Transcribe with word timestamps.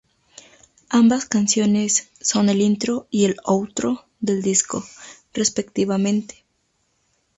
Ambas 0.89 1.27
canciones 1.27 2.09
son 2.19 2.49
el 2.49 2.59
intro 2.59 3.07
y 3.11 3.25
el 3.25 3.37
outro 3.43 4.07
del 4.19 4.41
disco, 4.41 4.83
respectivamente. 5.31 6.43